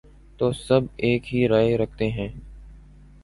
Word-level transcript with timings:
تو 0.37 0.51
سب 0.51 0.81
ایک 0.97 1.33
ہی 1.33 1.47
رائے 1.47 1.77
رکھتے 1.77 2.09
ہیں۔ 2.09 2.27